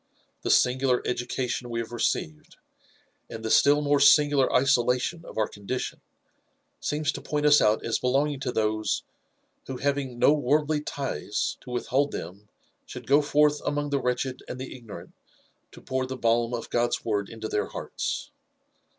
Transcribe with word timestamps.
The 0.41 0.49
singular 0.49 1.03
education 1.05 1.69
we 1.69 1.79
have 1.79 1.91
received, 1.91 2.55
and 3.29 3.45
the 3.45 3.51
still 3.51 3.83
more 3.83 3.99
singular 3.99 4.51
isolation 4.51 5.23
of 5.23 5.37
our 5.37 5.47
condition, 5.47 6.01
seems 6.79 7.11
to 7.11 7.21
point 7.21 7.45
us 7.45 7.61
out 7.61 7.85
as 7.85 7.99
belonging 7.99 8.39
to 8.39 8.51
those, 8.51 9.03
who 9.67 9.77
having 9.77 10.17
no 10.17 10.33
worldly 10.33 10.81
lies 10.97 11.55
to 11.61 11.69
withhold 11.69 12.11
them 12.13 12.49
should 12.87 13.05
go 13.05 13.21
forth 13.21 13.61
amongst 13.63 13.91
the 13.91 14.01
wretched 14.01 14.41
and 14.47 14.59
the 14.59 14.75
ig 14.75 14.87
norant 14.87 15.11
to 15.73 15.81
pour 15.81 16.07
the 16.07 16.17
balm 16.17 16.51
of 16.55 16.71
God's 16.71 17.05
word 17.05 17.29
into 17.29 17.47
their 17.47 17.67
hearts. 17.67 18.31